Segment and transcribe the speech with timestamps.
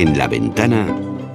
[0.00, 0.86] En la ventana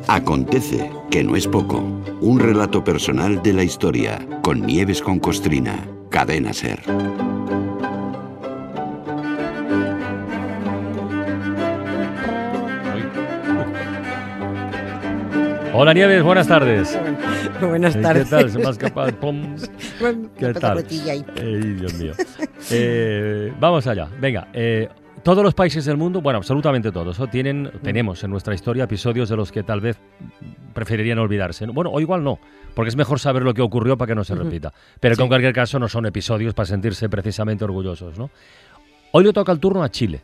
[0.08, 1.84] acontece, que no es poco,
[2.20, 6.80] un relato personal de la historia con Nieves con Costrina, Cadena Ser.
[15.71, 17.00] Hola Nieves, buenas tardes.
[17.61, 18.23] Buenas tardes.
[18.29, 18.50] ¿Qué tal?
[18.50, 19.11] ¿Se me ha escapado?
[19.20, 19.55] Pum.
[20.00, 20.84] Bueno, ¿Qué tal?
[20.89, 22.13] Ey, Dios mío.
[22.71, 24.09] Eh, vamos allá.
[24.20, 24.89] Venga, eh,
[25.26, 29.36] todos los países del mundo, bueno, absolutamente todos, tienen, tenemos en nuestra historia episodios de
[29.36, 29.98] los que tal vez
[30.72, 31.66] preferirían olvidarse.
[31.66, 31.73] ¿no?
[31.73, 32.38] Bueno, o igual no,
[32.76, 34.72] porque es mejor saber lo que ocurrió para que no se repita.
[34.99, 38.30] Pero que en cualquier caso no son episodios para sentirse precisamente orgullosos, ¿no?
[39.13, 40.22] Hoy le toca el turno a Chile.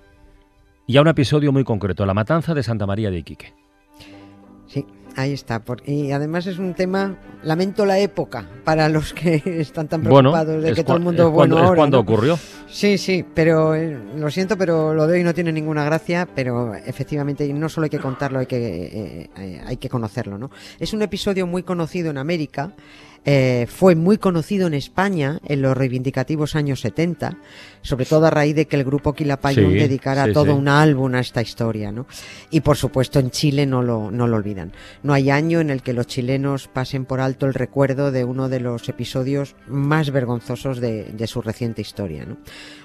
[0.86, 3.56] Y a un episodio muy concreto, la matanza de Santa María de Iquique.
[4.68, 5.60] Sí, ahí está.
[5.64, 10.32] por- y además es un tema, lamento la época para los que están tan Bueno,
[10.32, 11.78] preocupados de es, que todo el mundo es es bueno cuando, es ahora.
[11.78, 12.02] cuando ¿no?
[12.04, 12.40] ocurrió.
[12.70, 16.74] Sí, sí, pero eh, lo siento, pero lo de hoy no tiene ninguna gracia, pero
[16.76, 20.50] efectivamente no solo hay que contarlo, hay que, eh, eh, hay que conocerlo, ¿no?
[20.80, 22.72] Es un episodio muy conocido en América,
[23.24, 27.38] eh, fue muy conocido en España en los reivindicativos años 70,
[27.84, 30.52] sobre todo a raíz de que el grupo Quilapayún Sí, dedicara sí, todo sí.
[30.52, 32.08] un álbum a esta historia, ¿no?
[32.50, 34.72] Y por supuesto en Chile no lo, no lo olvidan.
[35.04, 38.50] No hay año en el que los chilenos pasen por alto el recuerdo de uno
[38.50, 42.38] de los episodios más vergonzosos de, de su reciente historia, ¿no?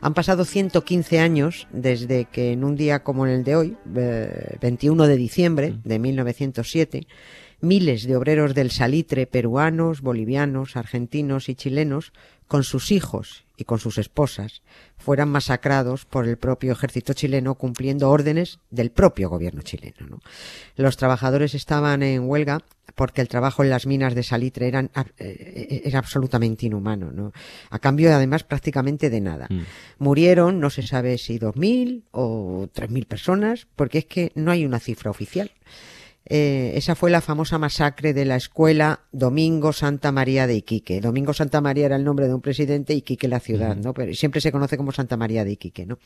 [0.02, 5.06] Han pasado 115 años desde que en un día como el de hoy, eh, 21
[5.06, 7.06] de diciembre de 1907,
[7.60, 12.12] miles de obreros del salitre peruanos, bolivianos, argentinos y chilenos,
[12.46, 14.62] con sus hijos y con sus esposas,
[14.98, 20.06] fueran masacrados por el propio ejército chileno cumpliendo órdenes del propio gobierno chileno.
[20.08, 20.20] ¿no?
[20.76, 22.60] Los trabajadores estaban en huelga
[22.94, 27.32] porque el trabajo en las minas de salitre eran, ab- eh, era absolutamente inhumano, ¿no?
[27.70, 29.46] a cambio además prácticamente de nada.
[29.50, 29.62] Mm.
[29.98, 34.78] Murieron, no se sabe si 2.000 o 3.000 personas, porque es que no hay una
[34.78, 35.50] cifra oficial.
[36.28, 41.00] Eh, esa fue la famosa masacre de la escuela Domingo Santa María de Iquique.
[41.00, 43.94] Domingo Santa María era el nombre de un presidente, Iquique la ciudad, ¿no?
[43.94, 45.98] Pero siempre se conoce como Santa María de Iquique, ¿no?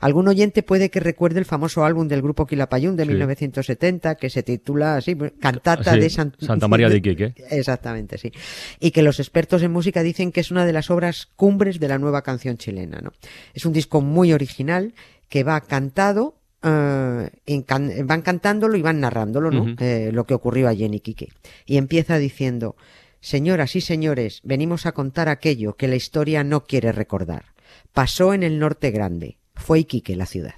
[0.00, 3.08] Algún oyente puede que recuerde el famoso álbum del grupo Quilapayún de Sí.
[3.10, 7.34] 1970 que se titula así, Cantata Sí, de San- Santa María de Iquique.
[7.50, 8.30] Exactamente, sí.
[8.78, 11.88] Y que los expertos en música dicen que es una de las obras cumbres de
[11.88, 13.12] la nueva canción chilena, ¿no?
[13.54, 14.92] Es un disco muy original
[15.28, 16.34] que va cantado,
[16.64, 19.74] en can- van cantándolo y van narrándolo, ¿no?
[19.78, 21.28] Eh, lo que ocurrió allí en Iquique.
[21.66, 22.76] Y empieza diciendo,
[23.20, 27.46] señoras y señores, venimos a contar aquello que la historia no quiere recordar.
[27.92, 29.38] Pasó en el norte grande.
[29.54, 30.54] Fue Iquique la ciudad.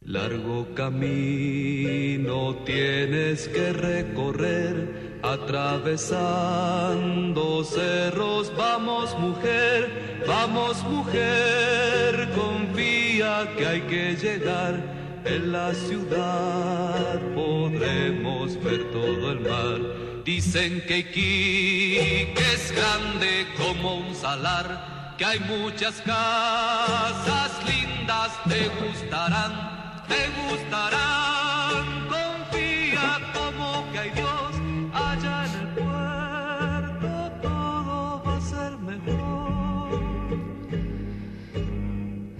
[0.00, 5.18] Largo camino tienes que recorrer,
[6.36, 8.52] atravesando cerros.
[8.56, 14.95] Vamos mujer, vamos mujer, confía que hay que llegar.
[15.26, 19.80] En la ciudad podremos ver todo el mar.
[20.24, 30.04] Dicen que Iquique es grande como un salar, que hay muchas casas lindas, te gustarán,
[30.06, 32.05] te gustarán.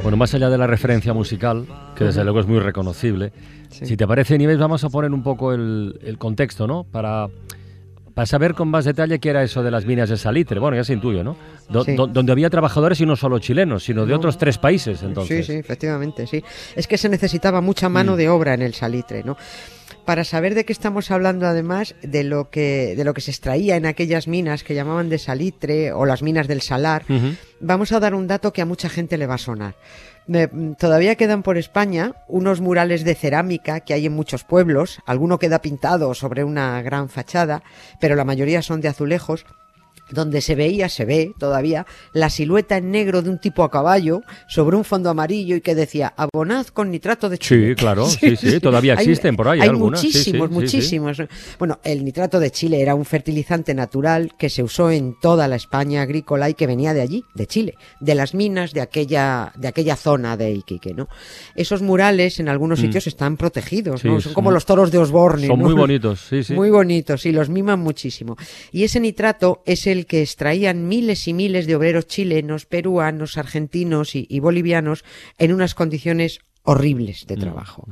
[0.07, 3.33] Bueno, más allá de la referencia musical, que desde luego es muy reconocible,
[3.71, 3.87] Sí.
[3.87, 6.85] si te parece, Nieves, vamos a poner un poco el, el contexto, ¿no?
[6.85, 7.27] Para,
[8.15, 10.61] para saber con más detalle qué era eso de las minas de salitre.
[10.61, 11.37] Bueno, ya se intuye, ¿no?
[11.69, 11.97] Do- Sí.
[11.97, 14.19] do- donde había trabajadores y no solo chilenos, sino de No.
[14.19, 15.45] otros tres países, entonces.
[15.45, 16.41] Sí, sí, efectivamente, sí.
[16.77, 18.17] Es que se necesitaba mucha mano Mm.
[18.17, 19.37] de obra en el salitre, ¿no?
[20.07, 23.75] Para saber de qué estamos hablando, además, de lo que, de lo que se extraía
[23.75, 27.05] en aquellas minas que llamaban de salitre o las minas del salar,
[27.59, 29.75] vamos a dar un dato que a mucha gente le va a sonar.
[30.79, 35.01] Todavía quedan por España unos murales de cerámica que hay en muchos pueblos.
[35.07, 37.65] Alguno queda pintado sobre una gran fachada,
[38.01, 39.45] pero la mayoría son de azulejos
[40.11, 44.23] donde se veía, se ve todavía, la silueta en negro de un tipo a caballo
[44.49, 47.47] sobre un fondo amarillo y que decía abonad con nitrato de Chile.
[47.71, 51.23] Sí, claro, sí, sí, todavía Hay- existen por ahí Hay algunas, muchísimos, sí, muchísimos.
[51.59, 55.57] Bueno, el nitrato de Chile era un fertilizante natural que se usó en toda la
[55.57, 59.69] España agrícola y que venía de allí, de Chile, de las minas de aquella, de
[59.69, 61.09] aquella zona de Iquique, ¿no?
[61.55, 64.09] Esos murales en algunos sitios están protegidos, Mm.
[64.09, 64.13] ¿no?
[64.15, 65.65] Son son- como los toros de Osborne, Son ¿no?
[65.65, 66.53] muy bonitos, sí, sí.
[66.53, 68.37] Muy bonitos y los miman muchísimo.
[68.73, 74.15] Y ese nitrato es el que extraían miles y miles de obreros chilenos, peruanos, argentinos
[74.15, 75.03] y, y bolivianos
[75.39, 77.27] en unas condiciones horribles Mm.
[77.29, 77.89] de trabajo.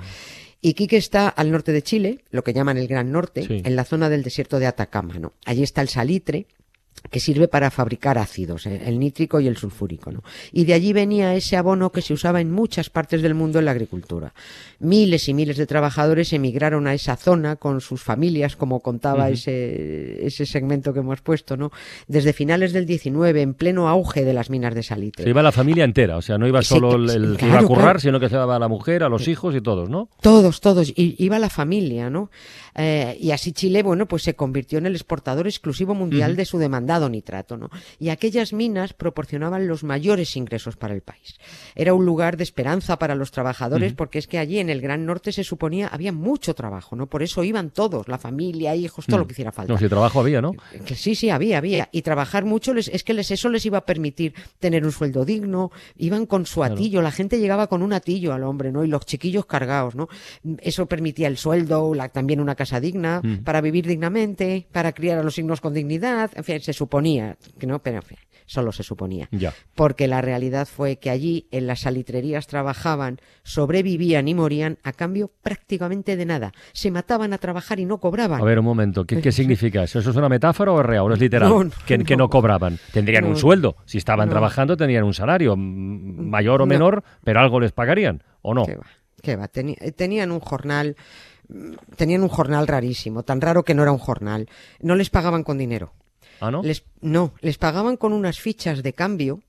[0.60, 3.62] Iquique está al norte de Chile, lo que llaman el Gran Norte, Sí.
[3.64, 5.32] en la zona del desierto de Atacama, ¿no?
[5.46, 6.46] Allí está el salitre,
[7.10, 10.10] que sirve para fabricar ácidos, eh, el nítrico y el sulfúrico.
[10.10, 10.22] ¿no?
[10.52, 13.66] Y de allí venía ese abono que se usaba en muchas partes del mundo en
[13.66, 14.34] la agricultura.
[14.80, 20.26] Miles y miles de trabajadores emigraron a esa zona con sus familias, como contaba ese,
[20.26, 21.70] ese segmento que hemos puesto, ¿no?
[22.08, 25.24] desde finales del 19, en pleno auge de las minas de salitre.
[25.24, 27.64] Se iba la familia entera, o sea, no iba solo el, el que iba a
[27.64, 28.00] currar, claro.
[28.00, 30.08] sino que se iba a la mujer, a los hijos y todos, ¿no?
[30.20, 32.30] Todos, todos, y iba la familia, ¿no?
[32.76, 36.58] Eh, y así Chile, bueno, pues se convirtió en el exportador exclusivo mundial de su
[36.84, 37.70] demandado nitrato, ¿no?
[37.98, 41.36] Y aquellas minas proporcionaban los mayores ingresos para el país.
[41.74, 45.06] Era un lugar de esperanza para los trabajadores, porque es que allí en el Gran
[45.06, 47.06] Norte se suponía había mucho trabajo, ¿no?
[47.06, 49.72] Por eso iban todos, la familia, hijos, todo lo que hiciera falta.
[49.72, 50.52] No, si trabajo había, ¿no?
[50.84, 51.88] Que sí, sí, había, había.
[51.92, 55.24] Y trabajar mucho les, es que les, eso les iba a permitir tener un sueldo
[55.24, 58.84] digno, iban con su atillo, la gente llegaba con un atillo al hombre, ¿no?
[58.84, 60.08] Y los chiquillos cargados, ¿no?
[60.58, 65.22] Eso permitía el sueldo, la- también una casa digna, para vivir dignamente, para criar a
[65.22, 68.82] los signos con dignidad, en fin, se suponía, que no, pero en fin, solo se
[68.82, 69.26] suponía.
[69.30, 69.54] Ya.
[69.74, 75.30] Porque la realidad fue que allí en las salitrerías trabajaban, sobrevivían y morían a cambio
[75.42, 76.52] prácticamente de nada.
[76.74, 78.40] Se mataban a trabajar y no cobraban.
[78.40, 80.00] A ver, un momento, ¿qué, qué significa eso?
[80.00, 81.10] ¿Eso es una metáfora o es real?
[81.10, 81.48] ¿O es literal?
[81.48, 82.78] No, no, que, que no cobraban.
[82.92, 83.76] Tendrían un sueldo.
[83.86, 86.68] Si estaban trabajando, tendrían un salario mayor o No.
[86.68, 88.66] menor, pero algo les pagarían, ¿o no?
[88.66, 88.86] ¿Qué va?
[89.22, 89.48] ¿Qué va?
[89.50, 90.96] Teni- eh, tenían un jornal,
[91.48, 94.48] mm, tenían un jornal rarísimo, tan raro que no era un jornal.
[94.80, 95.92] No les pagaban con dinero.
[96.40, 96.62] ¿Ah, no?
[96.62, 99.42] Les, no, les pagaban con unas fichas de cambio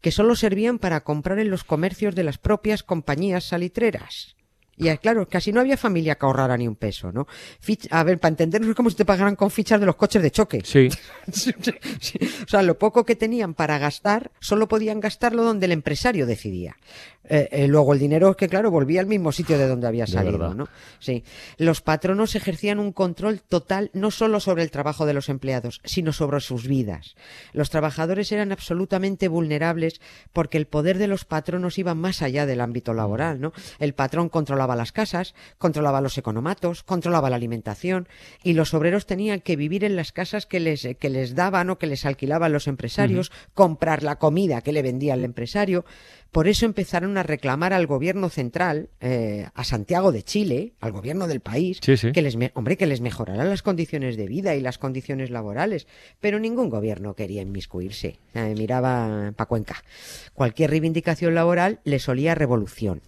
[0.00, 4.36] que solo servían para comprar en los comercios de las propias compañías salitreras.
[4.76, 7.26] Y eh, claro, casi no había familia que ahorrara ni un peso, ¿no?
[7.90, 10.30] A ver, para entendernos es como si te pagaran con fichas de los coches de
[10.30, 10.62] choque.
[10.64, 10.88] Sí,
[12.00, 12.18] sí.
[12.44, 16.76] O sea, lo poco que tenían para gastar, solo podían gastarlo donde el empresario decidía.
[17.24, 20.06] Eh, eh, luego el dinero es que, claro, volvía al mismo sitio de donde había
[20.06, 20.54] salido.
[20.54, 20.68] ¿no?
[20.98, 21.24] Sí.
[21.56, 26.12] Los patronos ejercían un control total no solo sobre el trabajo de los empleados, sino
[26.12, 27.14] sobre sus vidas.
[27.52, 30.00] Los trabajadores eran absolutamente vulnerables
[30.32, 33.52] porque el poder de los patronos iba más allá del ámbito laboral, ¿no?
[33.78, 38.08] El patrón controlaba las casas, controlaba los economatos, controlaba la alimentación
[38.42, 41.78] y los obreros tenían que vivir en las casas que les, que les daban o
[41.78, 45.84] que les alquilaban los empresarios, comprar la comida que le vendía el empresario.
[46.32, 51.28] Por eso empezaron a reclamar al gobierno central, eh, a Santiago de Chile, al gobierno
[51.28, 52.10] del país, Sí, sí.
[52.12, 55.86] que les, hombre, que les mejorara las condiciones de vida y las condiciones laborales.
[56.20, 58.18] Pero ningún gobierno quería inmiscuirse.
[58.32, 59.84] Eh, miraba pa' Cuenca.
[60.32, 63.02] Cualquier reivindicación laboral les olía a revolución.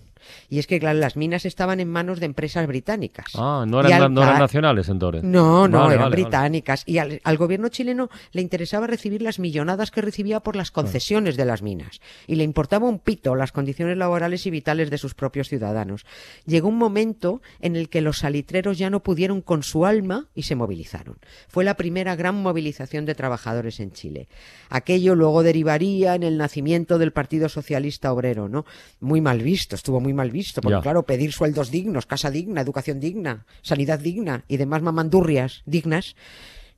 [0.49, 3.27] Y es que, claro, las minas estaban en manos de empresas británicas.
[3.35, 5.23] Ah, no eran, al- no eran nacionales entonces.
[5.25, 6.23] no, no, Vale, eran vale, vale.
[6.23, 6.83] británicas.
[6.87, 11.37] Y al, al gobierno chileno le interesaba recibir las millonadas que recibía por las concesiones
[11.37, 12.01] de las minas.
[12.27, 16.07] Y le importaba un pito las condiciones laborales y vitales de sus propios ciudadanos.
[16.47, 20.45] Llegó un momento en el que los salitreros ya no pudieron con su alma y
[20.45, 21.19] se movilizaron.
[21.49, 24.29] Fue la primera gran movilización de trabajadores en Chile.
[24.71, 28.65] Aquello luego derivaría en el nacimiento del Partido Socialista Obrero, ¿no?
[29.01, 30.83] Muy mal visto, estuvo muy mal visto, porque Ya.
[30.83, 36.17] claro, pedir sueldos dignos, casa digna, educación digna, sanidad digna y demás mamandurrias dignas,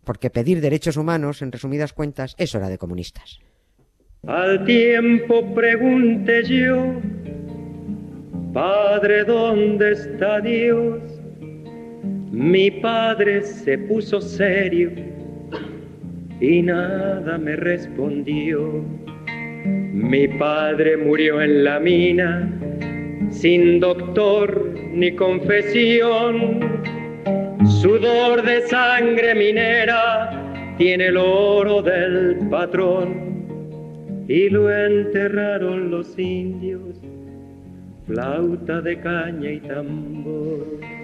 [0.05, 3.41] porque pedir derechos humanos, en resumidas cuentas, eso era de comunistas.
[4.27, 6.95] Al tiempo pregunté yo,
[8.53, 11.03] Padre, ¿dónde está Dios?
[12.33, 14.91] Mi padre se puso serio
[16.41, 18.85] y nada me respondió.
[19.65, 22.51] Mi padre murió en la mina,
[23.31, 26.61] sin doctor ni confesión.
[27.81, 33.27] Sudor de sangre minera tiene el oro del patrón
[34.29, 37.01] y lo enterraron los indios,
[38.07, 40.96] flauta de caña y tambor.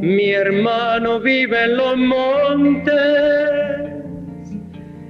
[0.00, 2.94] Mi hermano vive en los montes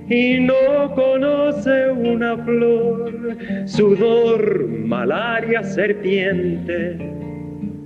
[0.09, 6.97] y no conoce una flor, sudor, malaria, serpiente,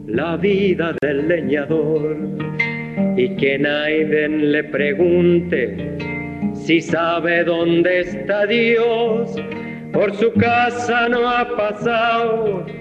[0.06, 2.16] la vida del leñador.
[3.16, 5.96] Y que Naiden le pregunte
[6.52, 9.34] si sabe dónde está Dios,
[9.92, 12.79] por su casa no ha pasado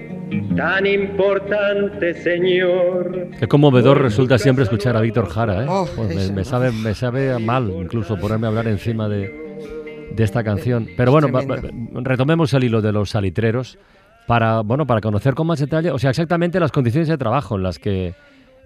[0.56, 3.28] tan importante señor.
[3.38, 5.66] Qué conmovedor resulta siempre escuchar a Víctor Jara, ¿eh?
[5.68, 10.24] Oh, Pues me, me sabe, me sabe mal incluso ponerme a hablar encima de, de
[10.24, 10.88] esta canción.
[10.96, 11.28] Pero bueno,
[12.02, 13.78] retomemos el hilo de los salitreros
[14.26, 17.62] para, bueno, para conocer con más detalle, o sea, exactamente las condiciones de trabajo en
[17.62, 18.14] las que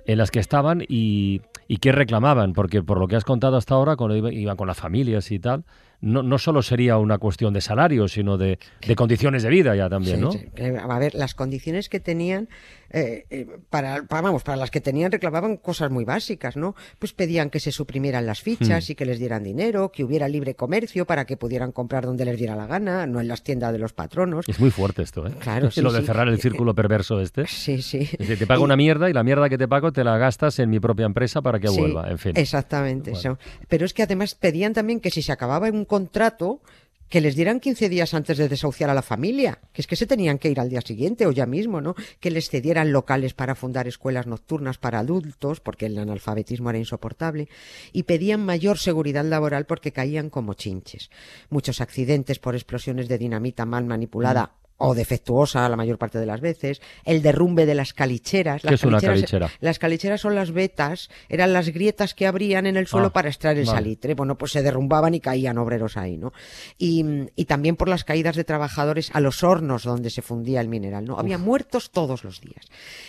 [0.07, 3.75] en las que estaban y, y qué reclamaban, porque por lo que has contado hasta
[3.75, 5.65] ahora, cuando iba- iban con las familias y tal,
[6.01, 9.89] no, no solo sería una cuestión de salario, sino de, de condiciones de vida ya
[9.89, 10.33] también, Sí, ¿no?
[10.33, 10.41] sí.
[10.57, 12.49] Eh, A ver, las condiciones que tenían,
[12.91, 16.75] eh, eh, para, para- vamos, para las que tenían reclamaban cosas muy básicas, ¿no?
[16.99, 18.45] Pues pedían que se suprimieran las Hmm.
[18.45, 22.25] fichas y que les dieran dinero, que hubiera libre comercio para que pudieran comprar donde
[22.25, 24.49] les diera la gana, no en las tiendas de los patronos.
[24.49, 25.33] Es muy fuerte esto, ¿eh?
[25.41, 27.47] Claro, sí, Lo de cerrar el círculo perverso este.
[27.47, 28.09] Sí, sí.
[28.19, 30.59] Decir, te pago Y- una mierda y la mierda que te pago te la gastas
[30.59, 32.33] en mi propia empresa para que vuelva, en fin.
[32.37, 33.11] Exactamente.
[33.13, 33.39] Bueno.
[33.39, 33.39] eso.
[33.69, 36.61] Pero es que además pedían también que si se acababa contrato,
[37.09, 40.07] que les dieran 15 días antes de desahuciar a la familia, que es que se
[40.07, 41.95] tenían que ir al día siguiente o ya mismo, ¿no?
[42.19, 47.49] Que les cedieran locales para fundar escuelas nocturnas para adultos, porque el analfabetismo era insoportable,
[47.93, 51.11] y pedían mayor seguridad laboral porque caían como chinches.
[51.51, 54.53] Muchos accidentes por explosiones de dinamita mal manipulada.
[54.77, 58.61] O defectuosa la mayor parte de las veces, el derrumbe de las calicheras.
[58.63, 59.51] ¿Qué Las es una calicheras- calichera?
[59.61, 63.29] las calicheras son las vetas, eran las grietas que abrían en el suelo Ah, para
[63.29, 63.79] extraer el vale.
[63.79, 64.15] salitre.
[64.15, 66.33] Bueno, pues se derrumbaban y caían obreros ahí, ¿no?
[66.77, 67.05] Y,
[67.37, 71.05] y también por las caídas de trabajadores a los hornos donde se fundía el mineral,
[71.05, 71.19] ¿no?
[71.21, 72.67] Había muertos todos los días.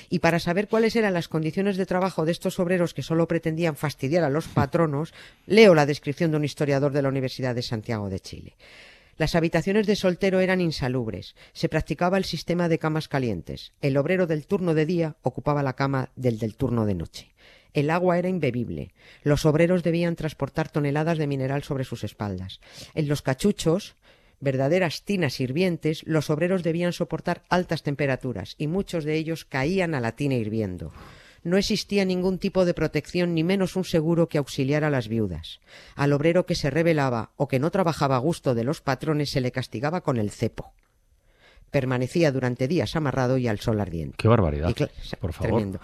[0.10, 3.76] Y para saber cuáles eran las condiciones de trabajo de estos obreros que solo pretendían
[3.76, 5.14] fastidiar a los patronos,
[5.48, 8.54] leo la descripción de un historiador de la Universidad de Santiago de Chile.
[9.18, 11.36] Las habitaciones de soltero eran insalubres.
[11.54, 13.72] Se practicaba el sistema de camas calientes.
[13.82, 17.34] El obrero del turno de día ocupaba la cama del del turno de noche.
[17.74, 18.94] El agua era imbebible.
[19.24, 22.60] Los obreros debían transportar toneladas de mineral sobre sus espaldas.
[22.94, 23.96] En los cachuchos,
[24.42, 30.02] verdaderas tinas hirvientes, los obreros debían soportar altas temperaturas y muchos de ellos caían a
[30.02, 30.92] la tina hirviendo.
[31.46, 35.60] No existía ningún tipo de protección ni menos un seguro que auxiliara a las viudas.
[35.96, 39.42] Al obrero que se rebelaba o que no trabajaba a gusto de los patrones se
[39.42, 40.74] le castigaba con el cepo.
[41.72, 44.16] Permanecía durante días amarrado y al sol ardiente.
[44.18, 44.74] Qué barbaridad.
[45.20, 45.50] Por favor.
[45.52, 45.80] Tremendo.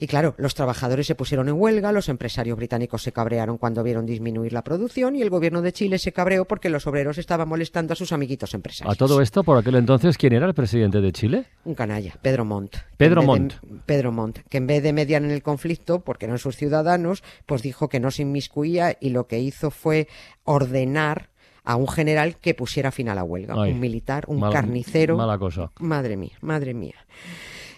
[0.00, 4.06] Y claro, los trabajadores se pusieron en huelga, los empresarios británicos se cabrearon cuando vieron
[4.06, 7.92] disminuir la producción y el gobierno de Chile se cabreó porque los obreros estaban molestando
[7.92, 8.92] a sus amiguitos empresarios.
[8.94, 11.46] A todo esto, por aquel entonces, ¿quién era el presidente de Chile?
[11.64, 12.76] Un canalla, Pedro Montt.
[12.96, 13.54] Pedro Montt.
[13.60, 17.24] de- Pedro Montt, que en vez de mediar en el conflicto, porque eran sus ciudadanos,
[17.46, 20.06] pues dijo que no se inmiscuía y lo que hizo fue
[20.44, 21.30] ordenar
[21.68, 23.54] a un general que pusiera fin a la huelga.
[23.58, 25.18] Ay, un militar, un mala- carnicero.
[25.18, 25.70] Mala cosa.
[25.80, 26.94] Madre mía, madre mía.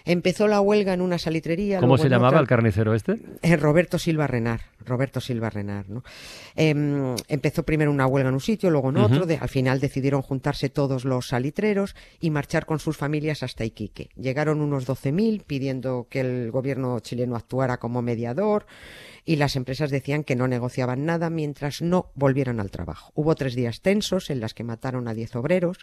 [0.05, 1.79] Empezó la huelga en una salitrería.
[1.79, 2.39] ¿Cómo se llamaba otra.
[2.39, 3.17] el carnicero este?
[3.41, 6.03] Eh, Roberto Silva Renar, Roberto Silva Renar, ¿no?
[6.55, 10.21] Em, empezó primero una huelga en un sitio, luego en otro, de- al final decidieron
[10.21, 14.09] juntarse todos los salitreros y marchar con sus familias hasta Iquique.
[14.15, 18.65] Llegaron unos 12.000 pidiendo que el gobierno chileno actuara como mediador
[19.25, 23.11] y las empresas decían que no negociaban nada mientras no volvieran al trabajo.
[23.15, 25.77] Hubo tres días tensos en las que mataron a 10 obreros,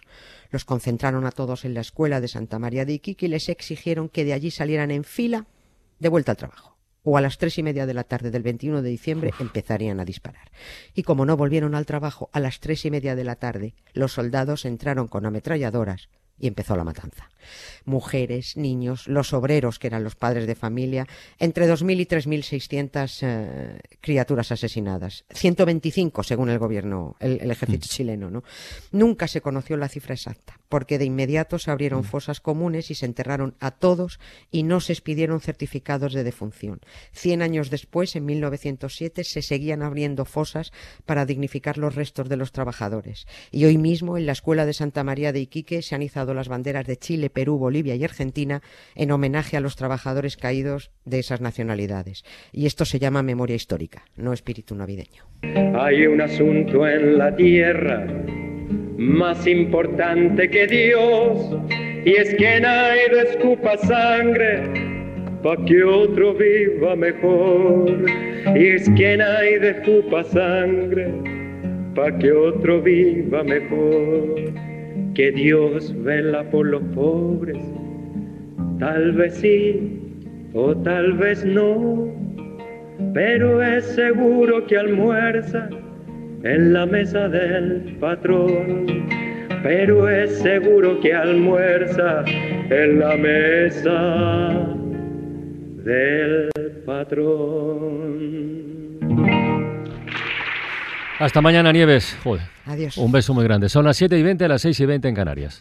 [0.51, 4.09] los concentraron a todos en la escuela de Santa María de Iquique y les exigieron
[4.09, 5.45] que de allí salieran en fila
[5.99, 6.75] de vuelta al trabajo.
[7.11, 10.05] O a las tres y media de la tarde del 21 de diciembre empezarían a
[10.05, 10.51] disparar.
[10.93, 14.13] Y como no volvieron al trabajo a las tres y media de la tarde, los
[14.13, 17.31] soldados entraron con ametralladoras y empezó la matanza.
[17.83, 21.07] Mujeres, niños, los obreros, que eran los padres de familia,
[21.39, 25.25] entre 2.000 y 3.600 eh, criaturas asesinadas.
[25.31, 28.29] 125 según el gobierno, el, el ejército chileno.
[28.29, 28.43] ¿no?
[28.91, 33.05] Nunca se conoció la cifra exacta, porque de inmediato se abrieron fosas comunes y se
[33.05, 34.19] enterraron a todos
[34.51, 36.79] y no se expidieron certificados de defunción.
[37.11, 40.71] Cien años después, en 1907, se seguían abriendo fosas
[41.05, 43.27] para dignificar los restos de los trabajadores.
[43.51, 46.47] Y hoy mismo, en la Escuela de Santa María de Iquique, se han izado las
[46.47, 48.61] banderas de Chile, Perú, Bolivia y Argentina
[48.95, 52.23] en homenaje a los trabajadores caídos de esas nacionalidades.
[52.51, 55.25] Y esto se llama memoria histórica, no espíritu navideño.
[55.41, 58.05] Hay un asunto en la tierra
[58.99, 61.57] más importante que Dios,
[62.05, 64.61] y es que nadie escupa sangre
[65.41, 68.05] pa' que otro viva mejor.
[68.55, 71.07] Y es que nadie escupa sangre
[71.95, 74.35] pa' que otro viva mejor.
[75.15, 77.57] Que Dios vela por los pobres,
[78.79, 79.97] tal vez sí
[80.53, 82.19] o tal vez no
[83.13, 85.69] pero es seguro que almuerza
[86.43, 88.85] en la mesa del patrón.
[89.63, 94.75] Pero es seguro que almuerza en la mesa
[95.83, 96.49] del
[96.85, 98.39] patrón.
[101.19, 102.17] Hasta mañana, Nieves.
[102.23, 102.97] Joder, Adiós.
[102.97, 103.67] un beso muy grande.
[103.67, 105.57] Son las 7 y 20, las 6 y 20 en Canarias.